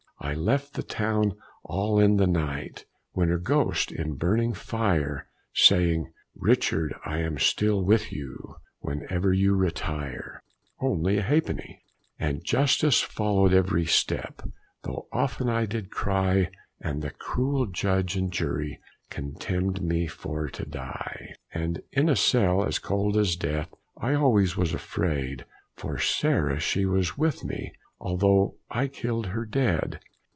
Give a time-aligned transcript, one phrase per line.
[0.23, 6.13] I left the town all in the night, When her ghost in burning fire, Saying,
[6.35, 10.43] "Richard," I am still with you, Whenever you retire.
[10.79, 11.81] Only a ha'penny!
[12.19, 14.43] And justice follow'd every step,
[14.83, 18.79] Though often I did cry; And the cruel Judge and Jury
[19.09, 21.33] Condemned me for to die.
[21.51, 26.85] And in a cell as cold as death, I always was afraid, For Sarah she
[26.85, 29.99] was with me, Although I killed her dead.